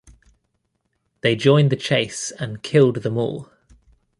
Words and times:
They 1.21 1.35
joined 1.35 1.71
the 1.71 1.75
chase 1.75 2.31
and 2.39 2.63
killed 2.63 3.03
them 3.03 3.19
all. 3.19 3.51